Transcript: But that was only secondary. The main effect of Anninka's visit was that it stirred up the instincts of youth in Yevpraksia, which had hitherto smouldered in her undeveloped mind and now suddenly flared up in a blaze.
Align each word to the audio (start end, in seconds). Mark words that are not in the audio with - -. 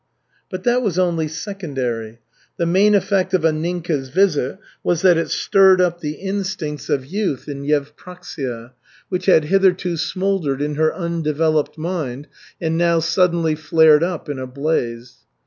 But 0.49 0.63
that 0.63 0.81
was 0.81 0.97
only 0.97 1.27
secondary. 1.27 2.17
The 2.57 2.65
main 2.65 2.95
effect 2.95 3.35
of 3.35 3.43
Anninka's 3.45 4.09
visit 4.09 4.57
was 4.83 5.03
that 5.03 5.15
it 5.15 5.29
stirred 5.29 5.79
up 5.79 5.99
the 5.99 6.13
instincts 6.13 6.89
of 6.89 7.05
youth 7.05 7.47
in 7.47 7.61
Yevpraksia, 7.63 8.71
which 9.09 9.27
had 9.27 9.45
hitherto 9.45 9.97
smouldered 9.97 10.59
in 10.59 10.73
her 10.73 10.91
undeveloped 10.91 11.77
mind 11.77 12.27
and 12.59 12.79
now 12.79 12.97
suddenly 12.97 13.53
flared 13.53 14.01
up 14.01 14.27
in 14.27 14.39
a 14.39 14.47
blaze. 14.47 15.17